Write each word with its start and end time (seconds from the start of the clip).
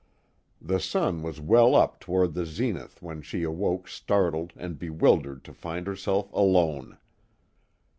The 0.59 0.79
sun 0.79 1.21
was 1.21 1.39
well 1.39 1.75
up 1.75 1.99
toward 1.99 2.33
the 2.33 2.43
zenith 2.43 3.03
when 3.03 3.21
she 3.21 3.43
awoke 3.43 3.87
startled 3.87 4.51
and 4.55 4.79
bexvildered 4.79 5.43
to 5.43 5.53
find 5.53 5.85
herself 5.85 6.33
alone. 6.33 6.97